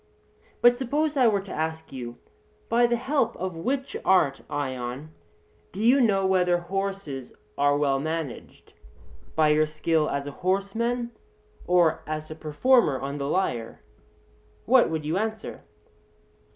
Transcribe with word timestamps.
But 0.63 0.79
suppose 0.79 1.15
I 1.15 1.27
were 1.27 1.41
to 1.43 1.51
ask 1.51 1.91
you: 1.91 2.17
By 2.69 2.87
the 2.87 2.95
help 2.95 3.35
of 3.37 3.55
which 3.55 3.95
art, 4.03 4.41
Ion, 4.49 5.13
do 5.71 5.79
you 5.79 6.01
know 6.01 6.25
whether 6.25 6.57
horses 6.57 7.31
are 7.55 7.77
well 7.77 7.99
managed, 7.99 8.73
by 9.35 9.49
your 9.49 9.67
skill 9.67 10.09
as 10.09 10.25
a 10.25 10.31
horseman 10.41 11.11
or 11.67 12.01
as 12.07 12.31
a 12.31 12.35
performer 12.35 12.99
on 12.99 13.19
the 13.19 13.27
lyre 13.29 13.83
what 14.65 14.89
would 14.89 15.05
you 15.05 15.19
answer? 15.19 15.61